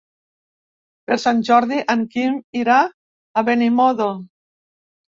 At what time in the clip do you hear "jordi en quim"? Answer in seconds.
1.51-2.41